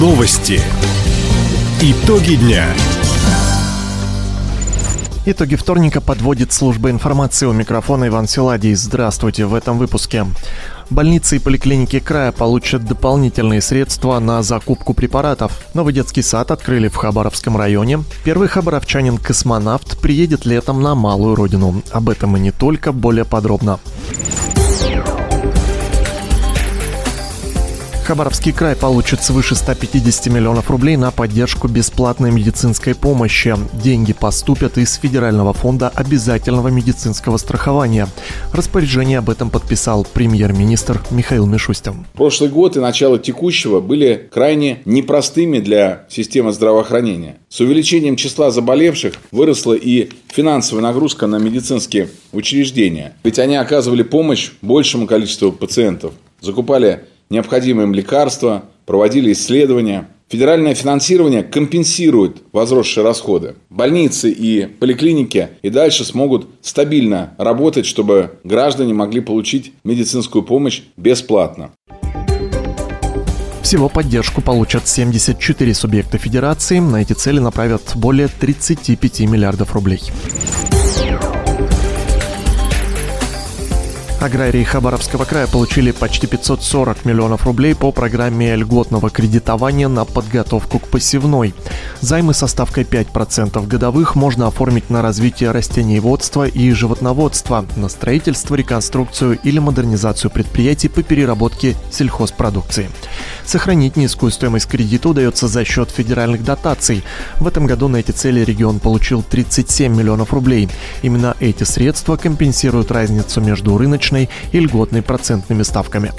Новости. 0.00 0.62
Итоги 1.82 2.36
дня. 2.36 2.64
Итоги 5.26 5.56
вторника 5.56 6.00
подводит 6.00 6.54
служба 6.54 6.88
информации 6.88 7.44
у 7.44 7.52
микрофона 7.52 8.08
Иван 8.08 8.26
Силадий. 8.26 8.72
Здравствуйте 8.72 9.44
в 9.44 9.52
этом 9.54 9.76
выпуске. 9.76 10.24
Больницы 10.88 11.36
и 11.36 11.38
поликлиники 11.38 12.00
края 12.00 12.32
получат 12.32 12.86
дополнительные 12.86 13.60
средства 13.60 14.18
на 14.20 14.42
закупку 14.42 14.94
препаратов. 14.94 15.52
Новый 15.74 15.92
детский 15.92 16.22
сад 16.22 16.50
открыли 16.50 16.88
в 16.88 16.96
Хабаровском 16.96 17.58
районе. 17.58 18.02
Первый 18.24 18.48
хабаровчанин-космонавт 18.48 20.00
приедет 20.00 20.46
летом 20.46 20.80
на 20.80 20.94
малую 20.94 21.34
родину. 21.34 21.82
Об 21.92 22.08
этом 22.08 22.38
и 22.38 22.40
не 22.40 22.52
только, 22.52 22.92
более 22.92 23.26
подробно. 23.26 23.78
Хабаровский 28.10 28.52
край 28.52 28.74
получит 28.74 29.22
свыше 29.22 29.54
150 29.54 30.26
миллионов 30.32 30.68
рублей 30.68 30.96
на 30.96 31.12
поддержку 31.12 31.68
бесплатной 31.68 32.32
медицинской 32.32 32.96
помощи. 32.96 33.54
Деньги 33.84 34.12
поступят 34.12 34.78
из 34.78 34.94
Федерального 34.94 35.52
фонда 35.52 35.90
обязательного 35.90 36.66
медицинского 36.70 37.36
страхования. 37.36 38.08
Распоряжение 38.52 39.18
об 39.18 39.30
этом 39.30 39.48
подписал 39.48 40.04
премьер-министр 40.12 41.00
Михаил 41.12 41.46
Мишустин. 41.46 42.04
Прошлый 42.14 42.50
год 42.50 42.76
и 42.76 42.80
начало 42.80 43.16
текущего 43.20 43.78
были 43.78 44.28
крайне 44.34 44.80
непростыми 44.86 45.60
для 45.60 46.04
системы 46.08 46.52
здравоохранения. 46.52 47.36
С 47.48 47.60
увеличением 47.60 48.16
числа 48.16 48.50
заболевших 48.50 49.14
выросла 49.30 49.74
и 49.74 50.08
финансовая 50.26 50.82
нагрузка 50.82 51.28
на 51.28 51.36
медицинские 51.36 52.08
учреждения. 52.32 53.12
Ведь 53.22 53.38
они 53.38 53.54
оказывали 53.54 54.02
помощь 54.02 54.50
большему 54.62 55.06
количеству 55.06 55.52
пациентов. 55.52 56.12
Закупали 56.40 57.04
необходимые 57.30 57.86
им 57.86 57.94
лекарства, 57.94 58.64
проводили 58.84 59.32
исследования. 59.32 60.08
Федеральное 60.28 60.74
финансирование 60.74 61.42
компенсирует 61.42 62.42
возросшие 62.52 63.02
расходы. 63.02 63.56
Больницы 63.68 64.30
и 64.30 64.66
поликлиники 64.66 65.48
и 65.62 65.70
дальше 65.70 66.04
смогут 66.04 66.48
стабильно 66.60 67.34
работать, 67.38 67.86
чтобы 67.86 68.38
граждане 68.44 68.94
могли 68.94 69.20
получить 69.20 69.72
медицинскую 69.82 70.44
помощь 70.44 70.82
бесплатно. 70.96 71.72
Всего 73.62 73.88
поддержку 73.88 74.40
получат 74.40 74.88
74 74.88 75.74
субъекта 75.74 76.18
федерации. 76.18 76.78
На 76.78 77.02
эти 77.02 77.12
цели 77.12 77.38
направят 77.38 77.92
более 77.94 78.28
35 78.28 79.20
миллиардов 79.20 79.74
рублей. 79.74 80.00
Аграрии 84.20 84.64
Хабаровского 84.64 85.24
края 85.24 85.46
получили 85.46 85.92
почти 85.92 86.26
540 86.26 87.06
миллионов 87.06 87.46
рублей 87.46 87.74
по 87.74 87.90
программе 87.90 88.54
льготного 88.54 89.08
кредитования 89.08 89.88
на 89.88 90.04
подготовку 90.04 90.78
к 90.78 90.88
посевной. 90.88 91.54
Займы 92.02 92.34
со 92.34 92.46
ставкой 92.46 92.84
5% 92.84 93.66
годовых 93.66 94.16
можно 94.16 94.46
оформить 94.46 94.90
на 94.90 95.00
развитие 95.00 95.52
растениеводства 95.52 96.46
и 96.46 96.70
животноводства, 96.72 97.64
на 97.76 97.88
строительство, 97.88 98.56
реконструкцию 98.56 99.38
или 99.42 99.58
модернизацию 99.58 100.30
предприятий 100.30 100.90
по 100.90 101.02
переработке 101.02 101.74
сельхозпродукции. 101.90 102.90
Сохранить 103.46 103.96
низкую 103.96 104.32
стоимость 104.32 104.68
кредита 104.68 105.08
удается 105.08 105.48
за 105.48 105.64
счет 105.64 105.90
федеральных 105.90 106.44
дотаций. 106.44 107.04
В 107.38 107.48
этом 107.48 107.64
году 107.64 107.88
на 107.88 107.96
эти 107.96 108.10
цели 108.10 108.40
регион 108.44 108.80
получил 108.80 109.22
37 109.22 109.96
миллионов 109.96 110.34
рублей. 110.34 110.68
Именно 111.00 111.36
эти 111.40 111.64
средства 111.64 112.16
компенсируют 112.16 112.90
разницу 112.90 113.40
между 113.40 113.78
рыночным 113.78 114.09
ипотечной 114.10 114.28
и 114.52 114.60
льготной 114.60 115.02
процентными 115.02 115.62
ставками. 115.62 116.12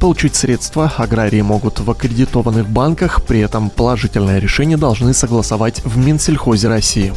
Получить 0.00 0.34
средства 0.34 0.92
аграрии 0.96 1.42
могут 1.42 1.80
в 1.80 1.90
аккредитованных 1.90 2.68
банках, 2.68 3.24
при 3.24 3.40
этом 3.40 3.70
положительное 3.70 4.38
решение 4.38 4.76
должны 4.76 5.14
согласовать 5.14 5.84
в 5.84 5.96
Минсельхозе 5.96 6.68
России. 6.68 7.12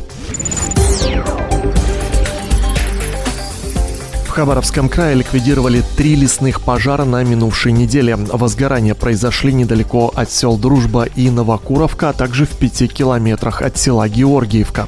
Хабаровском 4.37 4.87
крае 4.87 5.15
ликвидировали 5.15 5.83
три 5.95 6.13
лесных 6.13 6.61
пожара 6.61 7.05
на 7.05 7.23
минувшей 7.23 7.71
неделе. 7.71 8.15
Возгорания 8.15 8.93
произошли 8.93 9.51
недалеко 9.51 10.13
от 10.15 10.29
сел 10.29 10.57
Дружба 10.57 11.05
и 11.05 11.31
Новокуровка, 11.31 12.09
а 12.09 12.13
также 12.13 12.45
в 12.45 12.51
пяти 12.51 12.87
километрах 12.87 13.63
от 13.63 13.79
села 13.79 14.07
Георгиевка. 14.07 14.87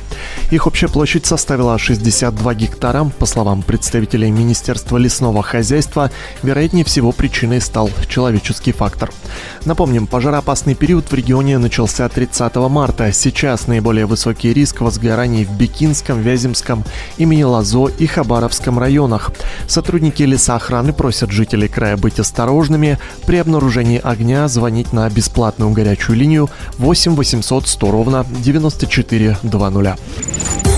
Их 0.51 0.67
общая 0.67 0.87
площадь 0.87 1.25
составила 1.25 1.79
62 1.79 2.53
гектара. 2.53 3.05
По 3.17 3.25
словам 3.25 3.63
представителей 3.63 4.29
Министерства 4.29 4.97
лесного 4.97 5.41
хозяйства, 5.41 6.11
вероятнее 6.43 6.85
всего 6.85 7.11
причиной 7.11 7.59
стал 7.59 7.89
человеческий 8.07 8.71
фактор. 8.71 9.09
Напомним, 9.65 10.05
пожароопасный 10.05 10.75
период 10.75 11.09
в 11.09 11.13
регионе 11.15 11.57
начался 11.57 12.07
30 12.07 12.55
марта. 12.69 13.11
Сейчас 13.11 13.65
наиболее 13.65 14.05
высокий 14.05 14.53
риск 14.53 14.81
возгораний 14.81 15.45
в 15.45 15.51
Бекинском, 15.57 16.21
Вяземском, 16.21 16.83
имени 17.17 17.41
Лазо 17.41 17.87
и 17.87 18.05
Хабаровском 18.05 18.77
районах. 18.77 19.31
Сотрудники 19.67 20.23
лесоохраны 20.23 20.93
просят 20.93 21.31
жителей 21.31 21.67
края 21.67 21.97
быть 21.97 22.19
осторожными. 22.19 22.97
При 23.25 23.37
обнаружении 23.37 24.01
огня 24.03 24.47
звонить 24.47 24.93
на 24.93 25.09
бесплатную 25.09 25.71
горячую 25.71 26.17
линию 26.17 26.49
8 26.77 27.15
800 27.15 27.67
100 27.67 27.91
ровно 27.91 28.25
94 28.29 29.37
20. 29.43 30.68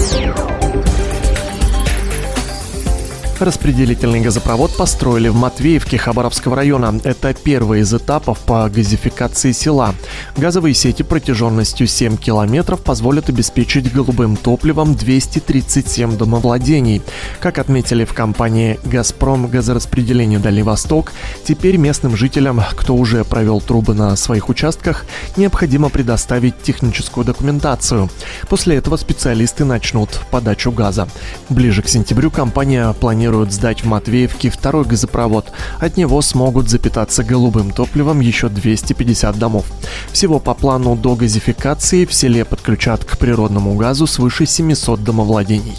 Распределительный 3.42 4.22
газопровод 4.22 4.78
построили 4.78 5.28
в 5.28 5.36
Матвеевке 5.36 5.98
Хабаровского 5.98 6.56
района. 6.56 7.02
Это 7.04 7.34
первый 7.34 7.80
из 7.80 7.92
этапов 7.92 8.38
по 8.42 8.70
газификации 8.70 9.52
села. 9.52 9.96
Газовые 10.38 10.76
сети 10.76 11.02
протяженностью 11.02 11.88
7 11.88 12.18
километров 12.18 12.84
позволят 12.84 13.30
обеспечить 13.30 13.92
голубым 13.92 14.38
топливом 14.38 14.94
237 14.94 16.18
домовладений. 16.18 17.02
Как 17.40 17.58
отметили 17.58 18.06
в 18.06 18.14
компании 18.14 18.80
«Газпром 18.84 19.48
газораспределение 19.48 20.38
Дальний 20.38 20.62
Восток», 20.62 21.12
теперь 21.44 21.78
местным 21.78 22.16
жителям, 22.16 22.62
кто 22.76 22.94
уже 22.94 23.24
провел 23.24 23.60
трубы 23.60 23.96
на 23.96 24.16
своих 24.18 24.50
участках, 24.50 25.04
необходимо 25.36 25.90
предоставить 25.90 26.62
техническую 26.62 27.26
документацию. 27.26 28.08
После 28.50 28.76
этого 28.76 28.98
специалисты 28.98 29.66
начнут 29.66 30.22
подачу 30.30 30.72
газа. 30.72 31.08
Ближе 31.50 31.82
к 31.82 31.88
сентябрю 31.88 32.30
компания 32.30 32.94
планирует 32.94 33.31
планируют 33.32 33.54
сдать 33.54 33.84
в 33.84 33.88
Матвеевке 33.88 34.50
второй 34.50 34.84
газопровод. 34.84 35.52
От 35.80 35.96
него 35.96 36.22
смогут 36.22 36.70
запитаться 36.70 37.24
голубым 37.24 37.72
топливом 37.72 38.20
еще 38.20 38.50
250 38.50 39.40
домов. 39.40 39.66
Всего 40.12 40.40
по 40.40 40.54
плану 40.54 40.98
до 40.98 41.16
газификации 41.16 42.04
в 42.04 42.14
селе 42.14 42.44
подключат 42.44 43.06
к 43.06 43.18
природному 43.18 43.76
газу 43.76 44.06
свыше 44.06 44.46
700 44.46 45.04
домовладений. 45.04 45.78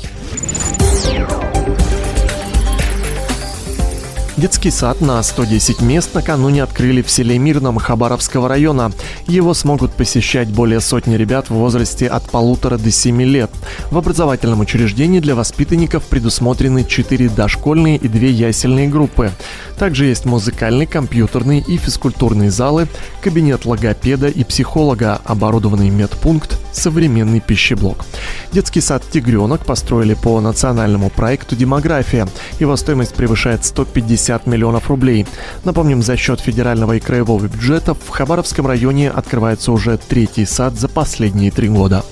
Детский 4.38 4.70
сад 4.70 5.02
на 5.02 5.22
110 5.22 5.82
мест 5.82 6.14
накануне 6.14 6.62
открыли 6.62 7.02
в 7.02 7.10
селе 7.10 7.38
Мирном 7.38 7.76
Хабаровского 7.76 8.48
района. 8.48 8.90
Его 9.26 9.52
смогут 9.52 9.92
посещать 9.92 10.48
более 10.48 10.80
сотни 10.80 11.16
ребят 11.16 11.50
в 11.50 11.54
возрасте 11.54 12.06
от 12.06 12.30
полутора 12.30 12.78
до 12.78 12.90
7 12.90 13.22
лет. 13.22 13.50
В 13.90 13.98
образовательном 13.98 14.60
учреждении 14.60 15.20
для 15.20 15.34
воспитанников 15.34 16.04
предусмотрены 16.04 16.84
4 16.84 17.28
дошкольные 17.28 17.98
и 17.98 18.08
2 18.08 18.20
ясельные 18.20 18.88
группы. 18.88 19.32
Также 19.78 20.06
есть 20.06 20.24
музыкальный, 20.24 20.86
компьютерный 20.86 21.58
и 21.60 21.76
физкультурные 21.76 22.50
залы, 22.50 22.88
кабинет 23.20 23.66
логопеда 23.66 24.28
и 24.28 24.44
психолога, 24.44 25.20
оборудованный 25.24 25.90
медпункт, 25.90 26.58
современный 26.72 27.40
пищеблок. 27.40 28.04
Детский 28.52 28.80
сад 28.80 29.02
«Тигренок» 29.10 29.64
построили 29.64 30.14
по 30.14 30.40
национальному 30.40 31.10
проекту 31.10 31.56
«Демография». 31.56 32.28
Его 32.58 32.76
стоимость 32.76 33.14
превышает 33.14 33.64
150 33.64 34.46
миллионов 34.46 34.88
рублей. 34.88 35.26
Напомним, 35.64 36.02
за 36.02 36.16
счет 36.16 36.40
федерального 36.40 36.94
и 36.94 37.00
краевого 37.00 37.46
бюджетов 37.46 37.98
в 38.04 38.08
Хабаровском 38.10 38.66
районе 38.66 39.10
открывается 39.10 39.72
уже 39.72 39.98
третий 39.98 40.46
сад 40.46 40.78
за 40.78 40.88
последние 40.88 41.50
три 41.50 41.68
года. 41.68 42.04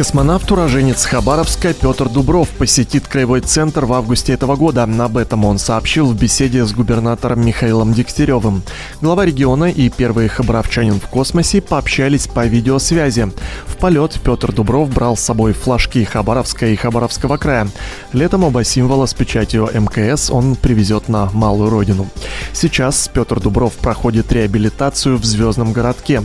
Космонавт, 0.00 0.50
уроженец 0.50 1.04
Хабаровска 1.04 1.74
Петр 1.74 2.08
Дубров 2.08 2.48
посетит 2.48 3.06
краевой 3.06 3.42
центр 3.42 3.84
в 3.84 3.92
августе 3.92 4.32
этого 4.32 4.56
года. 4.56 4.84
Об 4.84 5.18
этом 5.18 5.44
он 5.44 5.58
сообщил 5.58 6.06
в 6.06 6.18
беседе 6.18 6.64
с 6.64 6.72
губернатором 6.72 7.44
Михаилом 7.44 7.92
Дегтяревым. 7.92 8.62
Глава 9.02 9.26
региона 9.26 9.66
и 9.66 9.90
первый 9.90 10.28
хабаровчанин 10.28 10.98
в 11.00 11.06
космосе 11.08 11.60
пообщались 11.60 12.28
по 12.28 12.46
видеосвязи. 12.46 13.30
В 13.66 13.76
полет 13.76 14.18
Петр 14.24 14.52
Дубров 14.52 14.88
брал 14.88 15.18
с 15.18 15.20
собой 15.20 15.52
флажки 15.52 16.02
Хабаровска 16.04 16.68
и 16.68 16.76
Хабаровского 16.76 17.36
края. 17.36 17.68
Летом 18.14 18.44
оба 18.44 18.64
символа 18.64 19.04
с 19.04 19.12
печатью 19.12 19.68
МКС 19.70 20.30
он 20.30 20.56
привезет 20.56 21.10
на 21.10 21.28
малую 21.34 21.68
родину. 21.68 22.08
Сейчас 22.54 23.10
Петр 23.12 23.38
Дубров 23.38 23.74
проходит 23.74 24.32
реабилитацию 24.32 25.18
в 25.18 25.26
Звездном 25.26 25.74
городке. 25.74 26.22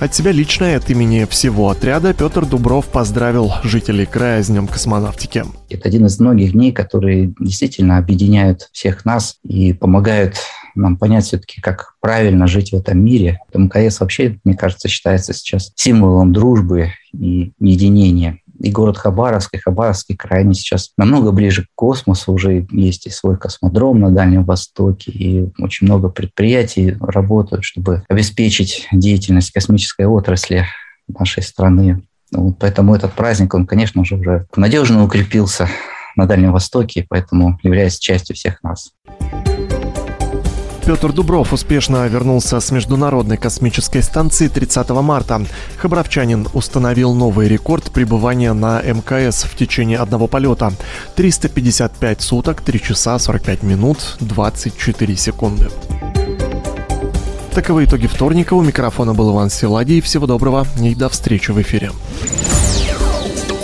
От 0.00 0.14
себя 0.14 0.32
лично 0.32 0.76
от 0.76 0.88
имени 0.88 1.26
всего 1.28 1.68
отряда 1.68 2.14
Петр 2.14 2.46
Дубров 2.46 2.86
поздравил 3.18 3.52
жителей 3.64 4.06
края 4.06 4.44
с 4.44 4.46
Днем 4.46 4.68
космонавтики. 4.68 5.42
Это 5.68 5.88
один 5.88 6.06
из 6.06 6.20
многих 6.20 6.52
дней, 6.52 6.70
которые 6.70 7.34
действительно 7.40 7.98
объединяют 7.98 8.68
всех 8.70 9.04
нас 9.04 9.38
и 9.42 9.72
помогают 9.72 10.36
нам 10.76 10.96
понять 10.96 11.24
все-таки, 11.24 11.60
как 11.60 11.96
правильно 12.00 12.46
жить 12.46 12.70
в 12.70 12.76
этом 12.76 13.04
мире. 13.04 13.40
МКС 13.52 13.98
вообще, 13.98 14.38
мне 14.44 14.54
кажется, 14.54 14.86
считается 14.86 15.32
сейчас 15.32 15.72
символом 15.74 16.32
дружбы 16.32 16.92
и 17.12 17.50
единения 17.58 18.38
и 18.60 18.70
город 18.70 18.96
Хабаровск, 18.96 19.52
и 19.54 19.58
Хабаровский 19.58 20.14
край, 20.14 20.44
сейчас 20.54 20.92
намного 20.96 21.32
ближе 21.32 21.64
к 21.64 21.74
космосу, 21.74 22.32
уже 22.32 22.68
есть 22.70 23.08
и 23.08 23.10
свой 23.10 23.36
космодром 23.36 23.98
на 23.98 24.12
Дальнем 24.12 24.44
Востоке, 24.44 25.10
и 25.10 25.48
очень 25.58 25.88
много 25.88 26.08
предприятий 26.08 26.96
работают, 27.00 27.64
чтобы 27.64 28.04
обеспечить 28.08 28.86
деятельность 28.92 29.50
космической 29.50 30.06
отрасли 30.06 30.66
нашей 31.08 31.42
страны. 31.42 32.02
Вот 32.32 32.58
поэтому 32.58 32.94
этот 32.94 33.12
праздник, 33.14 33.54
он, 33.54 33.66
конечно 33.66 34.04
же, 34.04 34.16
уже 34.16 34.46
надежно 34.56 35.04
укрепился 35.04 35.68
на 36.16 36.26
Дальнем 36.26 36.52
Востоке, 36.52 37.06
поэтому 37.08 37.58
является 37.62 38.00
частью 38.00 38.36
всех 38.36 38.62
нас. 38.62 38.92
Петр 40.88 41.12
Дубров 41.12 41.52
успешно 41.52 42.06
вернулся 42.06 42.60
с 42.60 42.70
Международной 42.70 43.36
космической 43.36 44.02
станции 44.02 44.48
30 44.48 44.88
марта. 44.88 45.44
Хабаровчанин 45.76 46.48
установил 46.54 47.12
новый 47.12 47.46
рекорд 47.46 47.92
пребывания 47.92 48.54
на 48.54 48.80
МКС 48.80 49.44
в 49.44 49.54
течение 49.54 49.98
одного 49.98 50.28
полета. 50.28 50.72
355 51.14 52.22
суток, 52.22 52.62
3 52.62 52.80
часа 52.80 53.18
45 53.18 53.62
минут, 53.64 54.16
24 54.20 55.16
секунды. 55.16 55.68
Таковы 57.54 57.84
итоги 57.84 58.06
вторника. 58.06 58.54
У 58.54 58.62
микрофона 58.62 59.12
был 59.12 59.34
Иван 59.34 59.50
Силадий. 59.50 60.00
Всего 60.00 60.26
доброго 60.26 60.66
и 60.80 60.94
до 60.94 61.10
встречи 61.10 61.50
в 61.50 61.60
эфире. 61.60 61.90